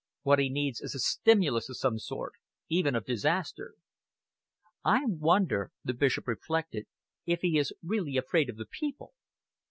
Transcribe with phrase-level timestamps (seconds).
[0.23, 2.33] What he needs is a stimulus of some sort,
[2.69, 3.75] even of disaster."
[4.83, 6.87] "I wonder," the Bishop reflected,
[7.27, 9.13] "if he is really afraid of the people?"